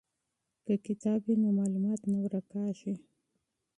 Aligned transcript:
که 0.65 0.73
کتاب 0.85 1.19
وي 1.25 1.35
نو 1.41 1.49
معلومات 1.59 2.01
نه 2.11 2.17
ورک 2.23 2.45
کیږي. 2.53 2.93